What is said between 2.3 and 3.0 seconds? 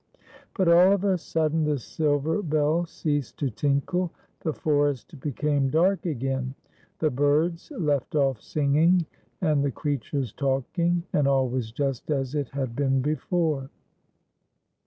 bell